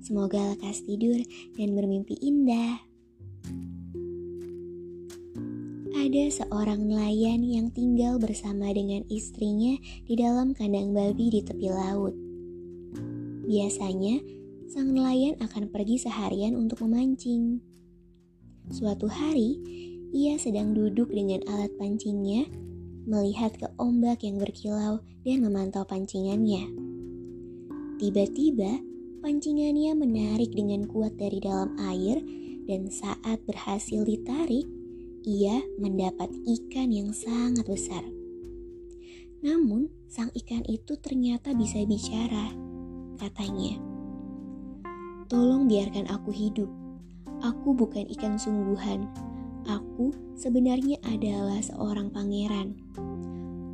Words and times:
Semoga 0.00 0.56
lekas 0.56 0.80
tidur 0.88 1.20
dan 1.60 1.76
bermimpi 1.76 2.16
indah. 2.24 2.80
Ada 5.92 6.42
seorang 6.42 6.88
nelayan 6.88 7.44
yang 7.44 7.68
tinggal 7.70 8.16
bersama 8.16 8.72
dengan 8.72 9.04
istrinya 9.12 9.76
di 10.08 10.16
dalam 10.16 10.56
kandang 10.56 10.96
babi 10.96 11.28
di 11.28 11.40
tepi 11.44 11.68
laut. 11.68 12.16
Biasanya, 13.46 14.18
sang 14.72 14.96
nelayan 14.96 15.36
akan 15.38 15.68
pergi 15.68 16.00
seharian 16.00 16.56
untuk 16.56 16.82
memancing. 16.82 17.60
Suatu 18.72 19.06
hari, 19.06 19.60
ia 20.10 20.34
sedang 20.40 20.74
duduk 20.74 21.12
dengan 21.12 21.44
alat 21.46 21.70
pancingnya, 21.78 22.48
melihat 23.04 23.54
ke 23.54 23.68
ombak 23.76 24.24
yang 24.24 24.40
berkilau 24.40 25.04
dan 25.22 25.44
memantau 25.44 25.84
pancingannya. 25.84 26.66
Tiba-tiba, 28.00 28.89
Pancingannya 29.20 29.92
menarik 29.92 30.48
dengan 30.56 30.88
kuat 30.88 31.12
dari 31.20 31.44
dalam 31.44 31.76
air 31.76 32.24
dan 32.64 32.88
saat 32.88 33.36
berhasil 33.44 34.00
ditarik, 34.00 34.64
ia 35.28 35.60
mendapat 35.76 36.32
ikan 36.48 36.88
yang 36.88 37.12
sangat 37.12 37.68
besar. 37.68 38.00
Namun, 39.44 39.92
sang 40.08 40.32
ikan 40.32 40.64
itu 40.64 40.96
ternyata 40.96 41.52
bisa 41.52 41.84
bicara. 41.84 42.56
Katanya, 43.20 43.76
"Tolong 45.28 45.68
biarkan 45.68 46.08
aku 46.08 46.32
hidup. 46.32 46.72
Aku 47.44 47.76
bukan 47.76 48.08
ikan 48.16 48.40
sungguhan. 48.40 49.04
Aku 49.68 50.16
sebenarnya 50.32 50.96
adalah 51.04 51.60
seorang 51.60 52.08
pangeran. 52.08 52.72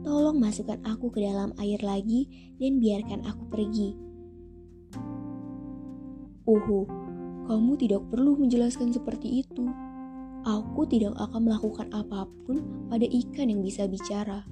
Tolong 0.02 0.42
masukkan 0.42 0.82
aku 0.82 1.14
ke 1.14 1.22
dalam 1.22 1.54
air 1.62 1.78
lagi 1.86 2.26
dan 2.58 2.82
biarkan 2.82 3.22
aku 3.22 3.46
pergi." 3.46 4.05
Oho, 6.46 6.86
kamu 7.50 7.74
tidak 7.74 8.06
perlu 8.06 8.38
menjelaskan 8.38 8.94
seperti 8.94 9.42
itu. 9.42 9.66
Aku 10.46 10.86
tidak 10.86 11.18
akan 11.18 11.50
melakukan 11.50 11.90
apa 11.90 12.30
pun 12.46 12.86
pada 12.86 13.02
ikan 13.02 13.50
yang 13.50 13.66
bisa 13.66 13.90
bicara. 13.90 14.46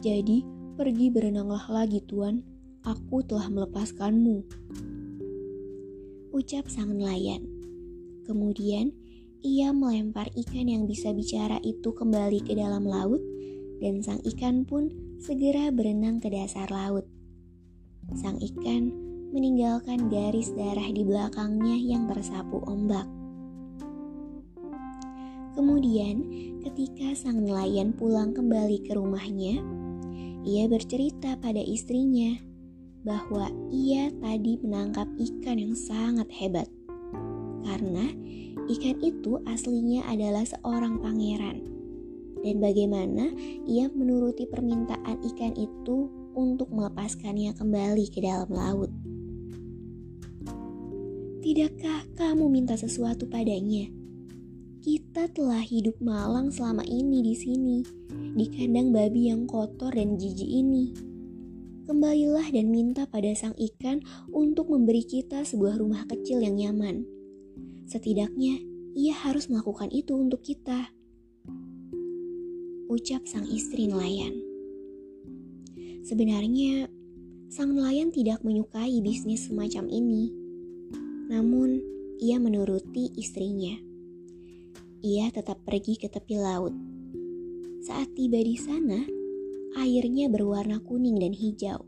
Jadi, 0.00 0.40
pergi 0.80 1.12
berenanglah 1.12 1.68
lagi, 1.68 2.00
Tuan. 2.08 2.40
Aku 2.88 3.20
telah 3.20 3.52
melepaskanmu. 3.52 4.48
Ucap 6.32 6.72
sang 6.72 6.96
nelayan. 6.96 7.44
Kemudian, 8.24 8.96
ia 9.44 9.76
melempar 9.76 10.32
ikan 10.32 10.72
yang 10.72 10.88
bisa 10.88 11.12
bicara 11.12 11.60
itu 11.60 11.92
kembali 11.92 12.48
ke 12.48 12.56
dalam 12.56 12.88
laut, 12.88 13.20
dan 13.84 14.00
sang 14.00 14.24
ikan 14.24 14.64
pun 14.64 14.88
segera 15.20 15.68
berenang 15.68 16.16
ke 16.16 16.32
dasar 16.32 16.72
laut. 16.72 17.04
Sang 18.16 18.40
ikan 18.40 19.03
meninggalkan 19.34 20.06
garis 20.06 20.54
darah 20.54 20.86
di 20.94 21.02
belakangnya 21.02 21.74
yang 21.74 22.06
tersapu 22.06 22.62
ombak. 22.70 23.02
Kemudian, 25.58 26.22
ketika 26.62 27.18
sang 27.18 27.42
nelayan 27.42 27.90
pulang 27.90 28.30
kembali 28.30 28.86
ke 28.86 28.94
rumahnya, 28.94 29.58
ia 30.46 30.70
bercerita 30.70 31.34
pada 31.42 31.58
istrinya 31.58 32.38
bahwa 33.02 33.50
ia 33.74 34.14
tadi 34.22 34.54
menangkap 34.62 35.10
ikan 35.18 35.58
yang 35.58 35.74
sangat 35.74 36.30
hebat. 36.30 36.70
Karena 37.66 38.06
ikan 38.70 38.96
itu 39.02 39.42
aslinya 39.50 40.06
adalah 40.06 40.46
seorang 40.46 41.02
pangeran. 41.02 41.58
Dan 42.44 42.62
bagaimana 42.62 43.34
ia 43.66 43.90
menuruti 43.90 44.46
permintaan 44.46 45.26
ikan 45.34 45.58
itu 45.58 46.06
untuk 46.38 46.70
melepaskannya 46.70 47.56
kembali 47.56 48.06
ke 48.12 48.20
dalam 48.22 48.50
laut. 48.52 48.90
Tidakkah 51.44 52.08
kamu 52.16 52.48
minta 52.48 52.72
sesuatu 52.72 53.28
padanya? 53.28 53.84
Kita 54.80 55.28
telah 55.28 55.60
hidup 55.60 56.00
malang 56.00 56.48
selama 56.48 56.80
ini 56.88 57.20
di 57.20 57.36
sini, 57.36 57.84
di 58.32 58.48
kandang 58.48 58.96
babi 58.96 59.28
yang 59.28 59.44
kotor 59.44 59.92
dan 59.92 60.16
jijik 60.16 60.48
ini. 60.48 60.96
Kembalilah 61.84 62.48
dan 62.48 62.72
minta 62.72 63.04
pada 63.04 63.28
sang 63.36 63.52
ikan 63.60 64.00
untuk 64.32 64.72
memberi 64.72 65.04
kita 65.04 65.44
sebuah 65.44 65.84
rumah 65.84 66.08
kecil 66.08 66.40
yang 66.40 66.56
nyaman. 66.56 67.04
Setidaknya, 67.92 68.64
ia 68.96 69.12
harus 69.12 69.52
melakukan 69.52 69.92
itu 69.92 70.16
untuk 70.16 70.40
kita. 70.40 70.96
Ucap 72.88 73.28
sang 73.28 73.44
istri 73.52 73.84
nelayan. 73.84 74.32
Sebenarnya, 76.08 76.88
sang 77.52 77.76
nelayan 77.76 78.08
tidak 78.08 78.40
menyukai 78.40 78.96
bisnis 79.04 79.44
semacam 79.44 79.92
ini 79.92 80.43
namun, 81.24 81.80
ia 82.20 82.36
menuruti 82.36 83.08
istrinya. 83.16 83.74
Ia 85.04 85.28
tetap 85.28 85.60
pergi 85.64 86.00
ke 86.00 86.08
tepi 86.08 86.40
laut. 86.40 86.72
Saat 87.84 88.16
tiba 88.16 88.40
di 88.40 88.56
sana, 88.56 89.04
airnya 89.76 90.32
berwarna 90.32 90.80
kuning 90.80 91.20
dan 91.20 91.36
hijau. 91.36 91.84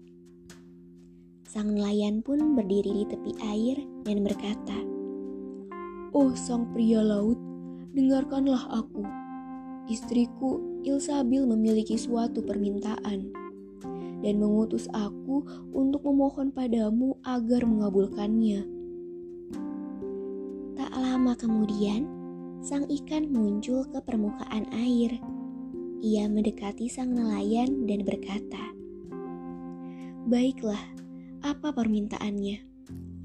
Sang 1.48 1.72
nelayan 1.72 2.20
pun 2.20 2.52
berdiri 2.52 3.00
di 3.00 3.04
tepi 3.08 3.32
air 3.40 3.80
dan 4.04 4.20
berkata, 4.20 4.76
"Oh, 6.12 6.36
sang 6.36 6.68
pria 6.76 7.00
laut, 7.00 7.40
dengarkanlah 7.96 8.68
aku. 8.68 9.00
Istriku 9.88 10.82
Ilsabil 10.84 11.48
memiliki 11.48 11.96
suatu 11.96 12.44
permintaan 12.44 13.32
dan 14.20 14.34
mengutus 14.36 14.84
aku 14.92 15.46
untuk 15.72 16.04
memohon 16.04 16.52
padamu 16.52 17.16
agar 17.24 17.64
mengabulkannya." 17.64 18.75
Lama 20.96 21.36
kemudian, 21.36 22.08
sang 22.64 22.88
ikan 22.88 23.28
muncul 23.28 23.84
ke 23.84 24.00
permukaan 24.00 24.64
air. 24.72 25.20
Ia 26.00 26.28
mendekati 26.28 26.88
sang 26.88 27.12
nelayan 27.12 27.84
dan 27.84 28.02
berkata, 28.02 28.74
"Baiklah, 30.28 30.80
apa 31.44 31.72
permintaannya? 31.72 32.58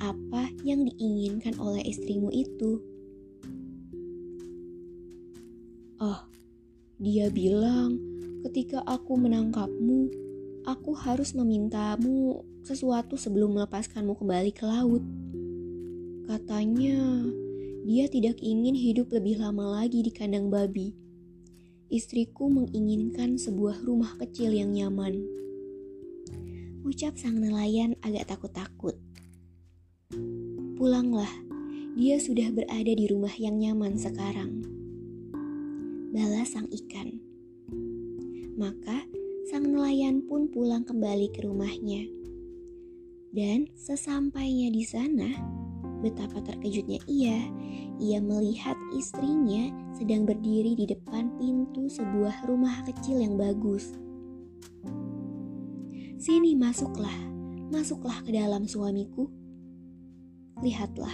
Apa 0.01 0.51
yang 0.67 0.83
diinginkan 0.87 1.55
oleh 1.57 1.81
istrimu 1.87 2.27
itu?" 2.29 2.83
"Oh, 5.97 6.21
dia 6.99 7.31
bilang 7.31 7.97
ketika 8.45 8.83
aku 8.83 9.15
menangkapmu, 9.15 10.11
aku 10.67 10.91
harus 10.93 11.33
memintamu 11.33 12.45
sesuatu 12.61 13.17
sebelum 13.17 13.57
melepaskanmu 13.57 14.15
kembali 14.19 14.51
ke 14.53 14.63
laut." 14.67 15.03
Katanya, 16.29 17.27
dia 17.81 18.05
tidak 18.05 18.37
ingin 18.45 18.77
hidup 18.77 19.09
lebih 19.09 19.41
lama 19.41 19.81
lagi 19.81 20.05
di 20.05 20.13
kandang 20.13 20.53
babi. 20.53 20.93
Istriku 21.89 22.45
menginginkan 22.47 23.41
sebuah 23.41 23.81
rumah 23.81 24.15
kecil 24.21 24.53
yang 24.53 24.69
nyaman. 24.69 25.25
Ucap 26.85 27.17
sang 27.17 27.41
nelayan 27.41 27.97
agak 28.05 28.29
takut-takut. 28.29 28.95
Pulanglah, 30.77 31.29
dia 31.97 32.21
sudah 32.21 32.53
berada 32.53 32.93
di 32.93 33.05
rumah 33.09 33.33
yang 33.33 33.57
nyaman 33.57 33.97
sekarang. 33.97 34.61
Balas 36.13 36.53
sang 36.53 36.69
ikan. 36.69 37.17
Maka 38.61 39.09
sang 39.49 39.73
nelayan 39.73 40.21
pun 40.29 40.53
pulang 40.53 40.85
kembali 40.85 41.33
ke 41.33 41.49
rumahnya. 41.49 42.05
Dan 43.33 43.73
sesampainya 43.73 44.69
di 44.69 44.83
sana, 44.85 45.33
Betapa 46.01 46.41
terkejutnya 46.41 46.97
ia, 47.05 47.37
ia 48.01 48.17
melihat 48.17 48.73
istrinya 48.97 49.69
sedang 49.93 50.25
berdiri 50.25 50.73
di 50.73 50.89
depan 50.89 51.29
pintu 51.37 51.85
sebuah 51.85 52.49
rumah 52.49 52.81
kecil 52.89 53.21
yang 53.21 53.37
bagus. 53.37 53.93
Sini 56.17 56.57
masuklah, 56.57 57.13
masuklah 57.69 58.17
ke 58.25 58.33
dalam 58.33 58.65
suamiku. 58.65 59.29
Lihatlah, 60.61 61.13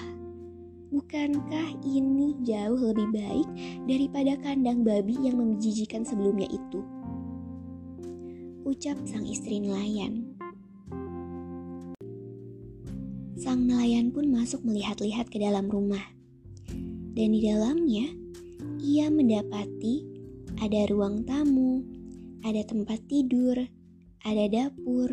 bukankah 0.91 1.79
ini 1.83 2.35
jauh 2.43 2.79
lebih 2.79 3.11
baik 3.15 3.47
daripada 3.87 4.35
kandang 4.39 4.83
babi 4.83 5.15
yang 5.19 5.39
menjijikan 5.39 6.03
sebelumnya 6.03 6.47
itu? 6.51 6.79
Ucap 8.67 8.99
sang 9.07 9.23
istri 9.23 9.63
nelayan. 9.63 10.26
Sang 13.37 13.69
nelayan 13.69 14.09
pun 14.09 14.33
masuk 14.33 14.65
melihat-lihat 14.65 15.29
ke 15.29 15.37
dalam 15.37 15.69
rumah. 15.69 16.01
Dan 17.13 17.33
di 17.33 17.45
dalamnya, 17.45 18.09
ia 18.81 19.13
mendapati 19.13 20.05
ada 20.57 20.89
ruang 20.89 21.21
tamu, 21.21 21.85
ada 22.41 22.65
tempat 22.65 22.97
tidur, 23.05 23.57
ada 24.25 24.45
dapur. 24.49 25.09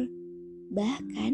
Bahkan 0.72 1.32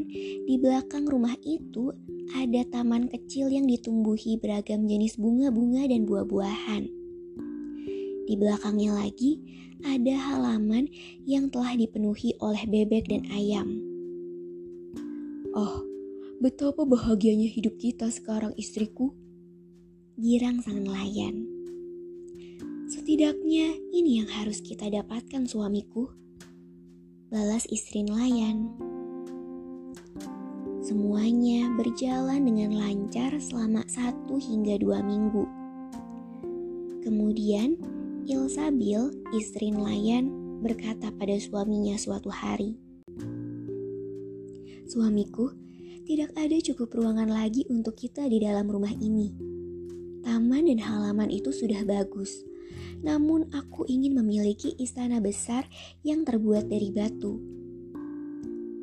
di 0.51 0.55
belakang 0.59 1.07
rumah 1.07 1.39
itu 1.47 1.95
ada 2.35 2.63
taman 2.71 3.07
kecil 3.07 3.51
yang 3.51 3.71
ditumbuhi 3.71 4.39
beragam 4.39 4.87
jenis 4.91 5.15
bunga-bunga 5.15 5.87
dan 5.87 6.07
buah-buahan. 6.07 6.83
Di 8.27 8.35
belakangnya 8.39 8.95
lagi 8.95 9.43
ada 9.83 10.15
halaman 10.15 10.87
yang 11.27 11.51
telah 11.51 11.75
dipenuhi 11.75 12.35
oleh 12.39 12.63
bebek 12.67 13.11
dan 13.11 13.27
ayam. 13.35 13.81
Oh, 15.51 15.90
betapa 16.41 16.89
bahagianya 16.89 17.53
hidup 17.53 17.77
kita 17.77 18.09
sekarang 18.09 18.57
istriku. 18.57 19.13
Girang 20.17 20.65
sang 20.65 20.81
nelayan. 20.81 21.45
Setidaknya 22.89 23.77
ini 23.93 24.25
yang 24.25 24.29
harus 24.41 24.65
kita 24.65 24.89
dapatkan 24.89 25.45
suamiku. 25.45 26.09
Balas 27.29 27.69
istri 27.69 28.09
nelayan. 28.09 28.73
Semuanya 30.81 31.69
berjalan 31.77 32.49
dengan 32.49 32.73
lancar 32.73 33.37
selama 33.37 33.85
satu 33.85 34.41
hingga 34.41 34.81
dua 34.81 35.05
minggu. 35.05 35.45
Kemudian, 37.05 37.77
Ilsabil, 38.25 39.13
istri 39.37 39.77
nelayan, 39.77 40.33
berkata 40.65 41.13
pada 41.13 41.37
suaminya 41.37 42.01
suatu 42.01 42.33
hari, 42.33 42.81
Suamiku, 44.91 45.55
tidak 46.11 46.35
ada 46.35 46.59
cukup 46.59 46.91
ruangan 46.91 47.31
lagi 47.31 47.62
untuk 47.71 47.95
kita 47.95 48.27
di 48.27 48.43
dalam 48.43 48.67
rumah 48.67 48.91
ini. 48.91 49.31
Taman 50.27 50.67
dan 50.67 50.83
halaman 50.83 51.31
itu 51.31 51.55
sudah 51.55 51.87
bagus, 51.87 52.43
namun 52.99 53.47
aku 53.55 53.87
ingin 53.87 54.19
memiliki 54.19 54.75
istana 54.83 55.23
besar 55.23 55.71
yang 56.03 56.27
terbuat 56.27 56.67
dari 56.67 56.91
batu. 56.91 57.39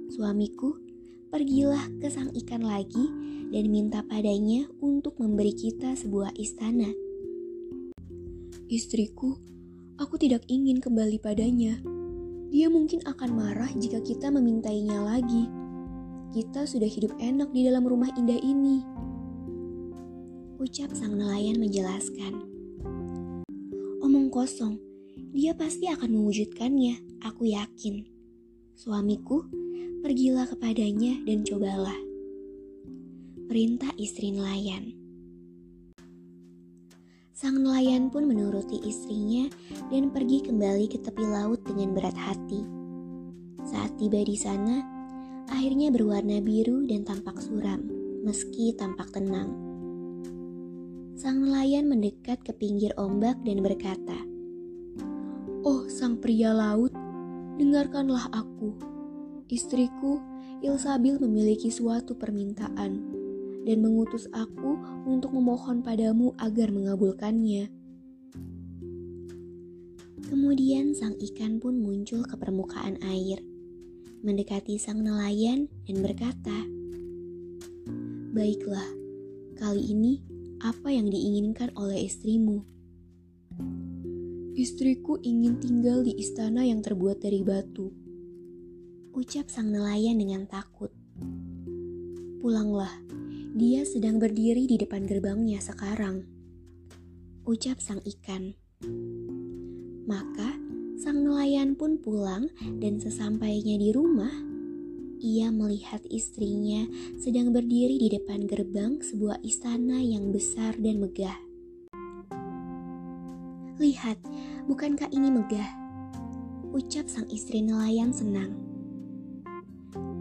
Suamiku, 0.07 0.79
pergilah 1.27 1.99
ke 1.99 2.07
sang 2.07 2.31
ikan 2.31 2.63
lagi 2.63 3.11
dan 3.51 3.75
minta 3.75 4.07
padanya 4.07 4.63
untuk 4.79 5.19
memberi 5.19 5.51
kita 5.51 5.99
sebuah 5.99 6.31
istana. 6.39 6.87
Istriku, 8.71 9.35
aku 9.99 10.15
tidak 10.15 10.47
ingin 10.47 10.79
kembali 10.79 11.19
padanya. 11.19 11.75
Dia 12.55 12.71
mungkin 12.71 13.03
akan 13.03 13.29
marah 13.35 13.71
jika 13.75 13.99
kita 13.99 14.31
memintainya 14.31 15.03
lagi 15.03 15.56
kita 16.35 16.67
sudah 16.67 16.87
hidup 16.87 17.15
enak 17.23 17.47
di 17.55 17.63
dalam 17.67 17.87
rumah 17.87 18.11
indah 18.19 18.39
ini. 18.39 18.83
Ucap 20.59 20.91
sang 20.91 21.15
nelayan 21.15 21.61
menjelaskan. 21.61 22.43
Omong 24.03 24.27
kosong, 24.27 24.75
dia 25.31 25.55
pasti 25.55 25.87
akan 25.87 26.11
mewujudkannya, 26.11 27.23
aku 27.23 27.53
yakin. 27.53 28.03
Suamiku, 28.75 29.47
pergilah 30.03 30.49
kepadanya 30.49 31.23
dan 31.23 31.47
cobalah. 31.47 31.97
Perintah 33.47 33.93
istri 33.95 34.35
nelayan. 34.35 34.91
Sang 37.37 37.53
nelayan 37.53 38.09
pun 38.09 38.25
menuruti 38.25 38.81
istrinya 38.81 39.45
dan 39.93 40.09
pergi 40.09 40.41
kembali 40.41 40.89
ke 40.89 40.97
tepi 41.05 41.21
laut 41.21 41.61
dengan 41.63 41.93
berat 41.93 42.17
hati. 42.17 42.65
Saat 43.61 43.95
tiba 44.01 44.25
di 44.25 44.33
sana, 44.33 44.96
airnya 45.47 45.87
berwarna 45.91 46.43
biru 46.43 46.83
dan 46.83 47.07
tampak 47.07 47.39
suram, 47.39 47.79
meski 48.27 48.75
tampak 48.75 49.07
tenang. 49.15 49.55
Sang 51.15 51.41
nelayan 51.41 51.87
mendekat 51.87 52.43
ke 52.43 52.51
pinggir 52.53 52.91
ombak 52.99 53.39
dan 53.47 53.63
berkata, 53.63 54.17
Oh 55.63 55.87
sang 55.87 56.19
pria 56.19 56.51
laut, 56.51 56.91
dengarkanlah 57.57 58.27
aku. 58.35 58.75
Istriku, 59.47 60.19
Ilsabil 60.59 61.21
memiliki 61.21 61.71
suatu 61.71 62.17
permintaan 62.17 62.91
dan 63.63 63.77
mengutus 63.79 64.27
aku 64.33 64.79
untuk 65.07 65.31
memohon 65.31 65.85
padamu 65.85 66.35
agar 66.41 66.73
mengabulkannya. 66.73 67.71
Kemudian 70.27 70.91
sang 70.91 71.15
ikan 71.15 71.61
pun 71.63 71.79
muncul 71.79 72.25
ke 72.27 72.35
permukaan 72.35 72.99
air 72.99 73.39
mendekati 74.21 74.81
sang 74.81 75.03
nelayan 75.05 75.69
dan 75.85 75.97
berkata, 76.01 76.57
"Baiklah, 78.33 78.87
kali 79.57 79.93
ini 79.93 80.13
apa 80.61 80.93
yang 80.93 81.09
diinginkan 81.09 81.73
oleh 81.77 82.05
istrimu?" 82.05 82.65
Istriku 84.57 85.21
ingin 85.21 85.61
tinggal 85.61 86.01
di 86.01 86.17
istana 86.17 86.65
yang 86.65 86.81
terbuat 86.81 87.21
dari 87.21 87.45
batu. 87.45 87.93
Ucap 89.13 89.53
sang 89.53 89.69
nelayan 89.69 90.17
dengan 90.17 90.49
takut. 90.49 90.89
Pulanglah, 92.41 92.89
dia 93.53 93.85
sedang 93.85 94.17
berdiri 94.17 94.65
di 94.65 94.81
depan 94.81 95.05
gerbangnya 95.05 95.61
sekarang. 95.61 96.25
Ucap 97.45 97.77
sang 97.77 98.01
ikan. 98.01 98.57
Maka 100.09 100.57
Sang 100.97 101.21
nelayan 101.21 101.77
pun 101.77 102.01
pulang 102.01 102.49
dan 102.81 102.97
sesampainya 102.97 103.77
di 103.77 103.93
rumah, 103.93 104.33
ia 105.21 105.53
melihat 105.53 106.01
istrinya 106.09 106.89
sedang 107.21 107.53
berdiri 107.53 108.01
di 108.01 108.17
depan 108.17 108.49
gerbang 108.49 108.97
sebuah 108.97 109.37
istana 109.45 110.01
yang 110.01 110.33
besar 110.33 110.73
dan 110.81 110.97
megah. 110.97 111.37
Lihat, 113.77 114.17
bukankah 114.65 115.13
ini 115.13 115.29
megah? 115.29 115.69
Ucap 116.73 117.05
sang 117.05 117.29
istri 117.29 117.61
nelayan 117.61 118.09
senang. 118.09 118.57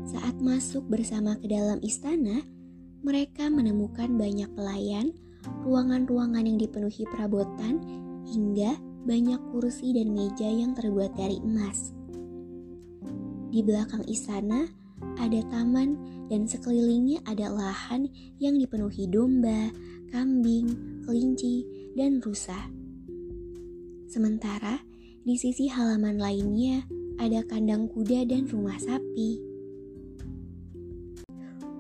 Saat 0.04 0.36
masuk 0.44 0.84
bersama 0.92 1.40
ke 1.40 1.48
dalam 1.48 1.80
istana, 1.80 2.44
mereka 3.00 3.48
menemukan 3.48 4.12
banyak 4.12 4.52
pelayan, 4.52 5.16
ruangan-ruangan 5.64 6.44
yang 6.44 6.60
dipenuhi 6.60 7.08
perabotan, 7.08 7.80
hingga 8.28 8.76
banyak 9.06 9.38
kursi 9.54 9.94
dan 9.94 10.10
meja 10.10 10.50
yang 10.50 10.74
terbuat 10.74 11.14
dari 11.14 11.38
emas. 11.38 11.94
Di 13.54 13.62
belakang 13.62 14.02
istana 14.10 14.66
ada 15.22 15.40
taman 15.48 15.94
dan 16.26 16.50
sekelilingnya 16.50 17.22
ada 17.24 17.46
lahan 17.48 18.10
yang 18.42 18.58
dipenuhi 18.58 19.06
domba, 19.06 19.70
kambing, 20.10 20.66
kelinci, 21.06 21.62
dan 21.94 22.18
rusa. 22.18 22.68
Sementara 24.10 24.82
di 25.22 25.38
sisi 25.38 25.70
halaman 25.70 26.18
lainnya 26.18 26.82
ada 27.22 27.46
kandang 27.46 27.86
kuda 27.86 28.26
dan 28.26 28.50
rumah 28.50 28.76
sapi. 28.76 29.38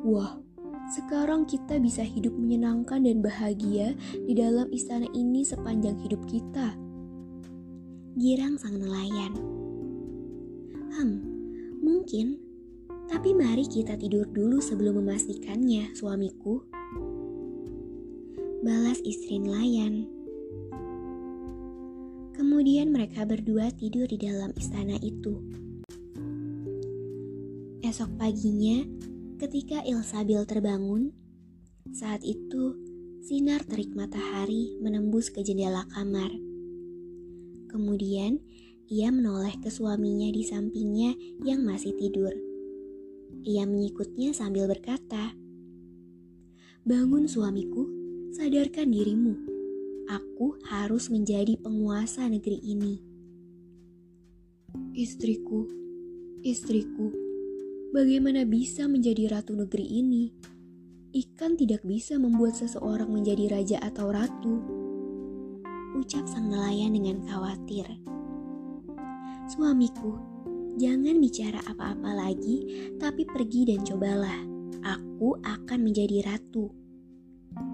Wah, 0.06 0.38
sekarang 0.94 1.50
kita 1.50 1.82
bisa 1.82 2.06
hidup 2.06 2.30
menyenangkan 2.38 3.02
dan 3.02 3.18
bahagia 3.18 3.98
di 4.14 4.38
dalam 4.38 4.70
istana 4.70 5.10
ini 5.10 5.42
sepanjang 5.42 5.98
hidup 5.98 6.22
kita 6.30 6.85
girang 8.16 8.56
sang 8.56 8.80
nelayan. 8.80 9.36
Hmm, 10.96 11.20
mungkin, 11.84 12.40
tapi 13.12 13.36
mari 13.36 13.68
kita 13.68 13.92
tidur 14.00 14.24
dulu 14.32 14.56
sebelum 14.56 15.04
memastikannya, 15.04 15.92
suamiku. 15.92 16.64
Balas 18.64 19.04
istri 19.04 19.36
nelayan. 19.36 20.08
Kemudian 22.32 22.88
mereka 22.88 23.28
berdua 23.28 23.68
tidur 23.76 24.08
di 24.08 24.16
dalam 24.16 24.48
istana 24.56 24.96
itu. 25.04 25.36
Esok 27.84 28.16
paginya, 28.16 28.80
ketika 29.36 29.84
Ilsabil 29.84 30.40
terbangun, 30.48 31.12
saat 31.92 32.24
itu 32.24 32.80
sinar 33.20 33.60
terik 33.68 33.92
matahari 33.92 34.72
menembus 34.80 35.28
ke 35.28 35.44
jendela 35.44 35.84
kamar. 35.92 36.45
Kemudian 37.66 38.40
ia 38.86 39.10
menoleh 39.10 39.58
ke 39.58 39.66
suaminya 39.66 40.30
di 40.30 40.46
sampingnya 40.46 41.18
yang 41.42 41.66
masih 41.66 41.90
tidur. 41.98 42.30
Ia 43.42 43.66
mengikutnya 43.66 44.30
sambil 44.30 44.70
berkata, 44.70 45.34
"Bangun, 46.86 47.26
suamiku, 47.26 47.86
sadarkan 48.30 48.94
dirimu. 48.94 49.34
Aku 50.06 50.54
harus 50.70 51.10
menjadi 51.10 51.58
penguasa 51.58 52.30
negeri 52.30 52.62
ini." 52.62 52.94
Istriku, 54.94 55.66
istriku, 56.46 57.10
bagaimana 57.90 58.46
bisa 58.46 58.86
menjadi 58.86 59.34
ratu 59.34 59.58
negeri 59.58 59.86
ini? 59.98 60.30
Ikan 61.10 61.56
tidak 61.56 61.82
bisa 61.82 62.20
membuat 62.20 62.54
seseorang 62.54 63.08
menjadi 63.08 63.50
raja 63.50 63.78
atau 63.80 64.12
ratu 64.12 64.75
ucap 65.96 66.28
sang 66.28 66.52
nelayan 66.52 66.92
dengan 66.92 67.24
khawatir. 67.24 67.88
Suamiku, 69.48 70.20
jangan 70.76 71.16
bicara 71.16 71.62
apa-apa 71.64 72.12
lagi, 72.12 72.90
tapi 73.00 73.24
pergi 73.24 73.72
dan 73.72 73.80
cobalah. 73.80 74.40
Aku 74.84 75.40
akan 75.40 75.78
menjadi 75.80 76.28
ratu. 76.28 76.68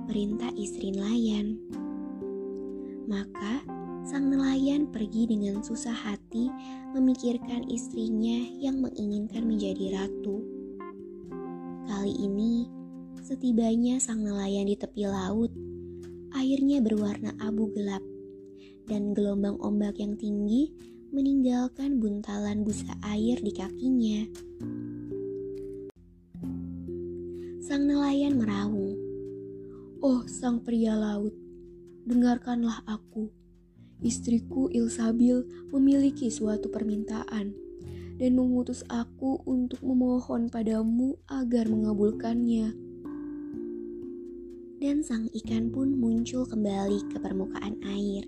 Perintah 0.07 0.55
istri 0.55 0.95
nelayan. 0.95 1.59
Maka 3.11 3.67
sang 4.07 4.31
nelayan 4.31 4.87
pergi 4.87 5.26
dengan 5.26 5.64
susah 5.64 5.95
hati 5.95 6.47
memikirkan 6.95 7.67
istrinya 7.67 8.47
yang 8.62 8.79
menginginkan 8.79 9.43
menjadi 9.43 9.99
ratu. 9.99 10.45
Kali 11.91 12.14
ini, 12.14 12.71
setibanya 13.19 13.99
sang 13.99 14.23
nelayan 14.23 14.71
di 14.71 14.79
tepi 14.79 15.11
laut, 15.11 15.50
airnya 16.38 16.79
berwarna 16.79 17.35
abu 17.43 17.67
gelap 17.75 18.12
dan 18.89 19.12
gelombang 19.12 19.59
ombak 19.62 19.99
yang 20.01 20.17
tinggi 20.19 20.73
meninggalkan 21.12 22.01
buntalan 22.01 22.65
busa 22.65 22.97
air 23.05 23.37
di 23.39 23.53
kakinya. 23.53 24.27
Sang 27.62 27.85
nelayan 27.87 28.41
meraung, 28.41 28.97
"Oh, 30.01 30.25
sang 30.27 30.65
pria 30.65 30.97
laut, 30.97 31.33
dengarkanlah 32.09 32.83
aku." 32.89 33.43
istriku 34.03 34.67
Ilsabil 34.69 35.47
memiliki 35.71 36.29
suatu 36.29 36.69
permintaan 36.69 37.55
dan 38.19 38.31
mengutus 38.35 38.83
aku 38.91 39.41
untuk 39.47 39.81
memohon 39.81 40.51
padamu 40.51 41.17
agar 41.31 41.71
mengabulkannya. 41.71 42.75
Dan 44.83 45.07
sang 45.07 45.31
ikan 45.31 45.71
pun 45.71 45.95
muncul 45.95 46.43
kembali 46.43 47.07
ke 47.15 47.23
permukaan 47.23 47.79
air. 47.87 48.27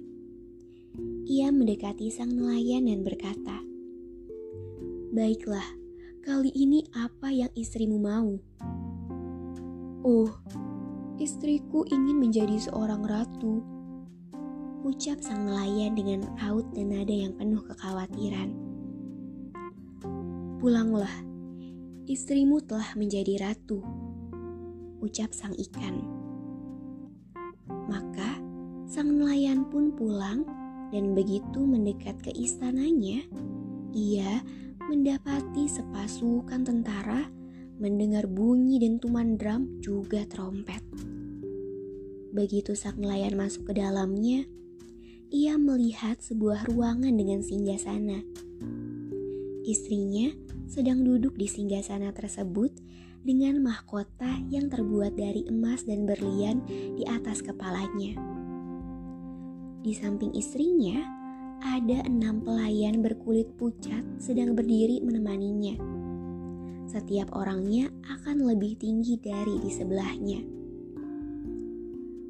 Ia 1.24 1.48
mendekati 1.48 2.12
sang 2.12 2.36
nelayan 2.36 2.84
dan 2.84 3.00
berkata, 3.00 3.64
"Baiklah, 5.16 5.64
kali 6.20 6.52
ini 6.52 6.84
apa 6.92 7.32
yang 7.32 7.52
istrimu 7.56 7.96
mau?" 7.96 8.36
"Oh, 10.04 10.30
istriku 11.16 11.88
ingin 11.88 12.20
menjadi 12.20 12.60
seorang 12.60 13.02
ratu." 13.08 13.74
ucap 14.84 15.16
sang 15.24 15.48
nelayan 15.48 15.96
dengan 15.96 16.28
raut 16.36 16.68
dan 16.76 16.92
nada 16.92 17.10
yang 17.16 17.32
penuh 17.40 17.64
kekhawatiran. 17.64 18.52
Pulanglah, 20.60 21.24
istrimu 22.04 22.60
telah 22.60 22.92
menjadi 22.92 23.48
ratu, 23.48 23.80
ucap 25.00 25.32
sang 25.32 25.56
ikan. 25.56 26.04
Maka 27.88 28.36
sang 28.84 29.16
nelayan 29.16 29.64
pun 29.72 29.88
pulang 29.96 30.44
dan 30.94 31.10
begitu 31.18 31.58
mendekat 31.66 32.14
ke 32.22 32.30
istananya, 32.30 33.26
ia 33.90 34.38
mendapati 34.86 35.66
sepasukan 35.66 36.62
tentara 36.62 37.26
mendengar 37.82 38.30
bunyi 38.30 38.78
dentuman 38.78 39.34
drum 39.34 39.82
juga 39.82 40.22
trompet. 40.30 40.78
Begitu 42.30 42.78
sang 42.78 43.02
nelayan 43.02 43.34
masuk 43.34 43.74
ke 43.74 43.82
dalamnya, 43.82 44.46
ia 45.34 45.58
melihat 45.58 46.22
sebuah 46.22 46.70
ruangan 46.70 47.10
dengan 47.10 47.42
singgasana. 47.42 48.22
Istrinya 49.66 50.30
sedang 50.70 51.02
duduk 51.02 51.34
di 51.34 51.50
singgasana 51.50 52.14
tersebut 52.14 52.70
dengan 53.26 53.58
mahkota 53.58 54.38
yang 54.46 54.70
terbuat 54.70 55.18
dari 55.18 55.42
emas 55.50 55.82
dan 55.88 56.06
berlian 56.06 56.62
di 56.68 57.02
atas 57.08 57.42
kepalanya. 57.42 58.33
Di 59.84 59.92
samping 59.92 60.32
istrinya, 60.32 60.96
ada 61.60 62.08
enam 62.08 62.40
pelayan 62.40 63.04
berkulit 63.04 63.52
pucat 63.60 64.00
sedang 64.16 64.56
berdiri 64.56 65.04
menemaninya. 65.04 65.76
Setiap 66.88 67.36
orangnya 67.36 67.92
akan 68.08 68.48
lebih 68.48 68.80
tinggi 68.80 69.20
dari 69.20 69.60
di 69.60 69.68
sebelahnya. 69.68 70.40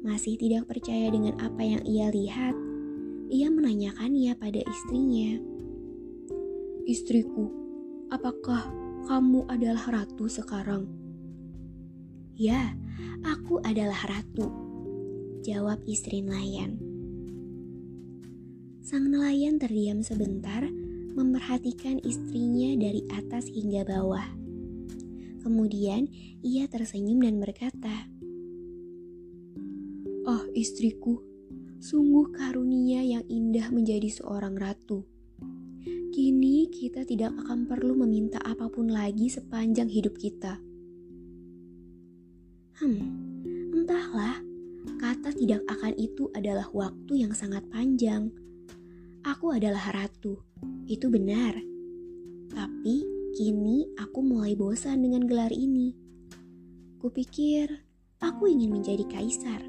Masih 0.03 0.35
tidak 0.35 0.67
percaya 0.67 1.07
dengan 1.07 1.39
apa 1.39 1.63
yang 1.63 1.79
ia 1.87 2.11
lihat, 2.11 2.59
ia 3.31 3.47
menanyakannya 3.47 4.35
pada 4.35 4.59
istrinya. 4.59 5.39
Istriku, 6.83 7.55
apakah 8.11 8.67
kamu 9.07 9.47
adalah 9.47 10.03
ratu 10.03 10.27
sekarang? 10.27 10.91
Ya, 12.35 12.75
aku 13.23 13.63
adalah 13.63 14.11
ratu, 14.11 14.51
jawab 15.39 15.79
istri 15.87 16.19
nelayan. 16.19 16.94
Sang 18.85 19.09
nelayan 19.09 19.57
terdiam 19.57 20.05
sebentar, 20.05 20.61
memperhatikan 21.17 21.97
istrinya 22.05 22.77
dari 22.77 23.01
atas 23.09 23.49
hingga 23.49 23.81
bawah. 23.81 24.29
Kemudian 25.41 26.05
ia 26.45 26.69
tersenyum 26.69 27.25
dan 27.25 27.41
berkata, 27.41 28.05
"Oh, 30.29 30.45
istriku, 30.53 31.17
Sungguh 31.85 32.33
karunia 32.33 33.05
yang 33.05 33.21
indah 33.29 33.69
menjadi 33.69 34.09
seorang 34.09 34.57
ratu. 34.57 35.05
Kini 36.09 36.65
kita 36.73 37.05
tidak 37.05 37.37
akan 37.45 37.69
perlu 37.69 37.93
meminta 37.93 38.41
apa 38.41 38.65
pun 38.73 38.89
lagi 38.89 39.29
sepanjang 39.29 39.85
hidup 39.85 40.17
kita. 40.17 40.57
Hmm, 42.81 43.05
entahlah, 43.69 44.41
kata 44.97 45.29
tidak 45.37 45.61
akan 45.69 45.93
itu 45.93 46.25
adalah 46.33 46.65
waktu 46.73 47.27
yang 47.27 47.37
sangat 47.37 47.61
panjang. 47.69 48.33
Aku 49.25 49.57
adalah 49.57 49.89
ratu, 49.89 50.37
itu 50.85 51.09
benar. 51.09 51.57
Tapi 52.53 52.95
kini 53.33 53.89
aku 53.97 54.21
mulai 54.21 54.53
bosan 54.53 55.01
dengan 55.01 55.25
gelar 55.25 55.49
ini. 55.49 55.97
Kupikir 57.01 57.73
aku 58.21 58.45
ingin 58.45 58.77
menjadi 58.77 59.01
kaisar 59.09 59.65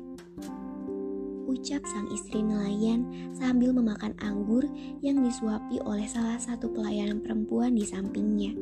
ucap 1.57 1.81
sang 1.89 2.07
istri 2.13 2.45
nelayan 2.45 3.09
sambil 3.33 3.73
memakan 3.73 4.13
anggur 4.21 4.67
yang 5.01 5.25
disuapi 5.25 5.81
oleh 5.83 6.05
salah 6.05 6.37
satu 6.37 6.69
pelayan 6.69 7.19
perempuan 7.25 7.73
di 7.73 7.83
sampingnya. 7.83 8.53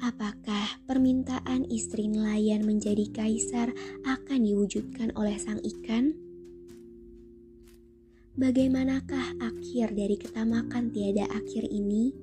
Apakah 0.00 0.80
permintaan 0.86 1.66
istri 1.68 2.06
nelayan 2.06 2.62
menjadi 2.62 3.10
kaisar 3.12 3.74
akan 4.06 4.40
diwujudkan 4.46 5.10
oleh 5.18 5.36
sang 5.36 5.58
ikan? 5.58 6.29
Bagaimanakah 8.38 9.42
akhir 9.42 9.90
dari 9.98 10.14
ketamakan 10.14 10.94
tiada 10.94 11.26
akhir 11.34 11.66
ini? 11.66 12.14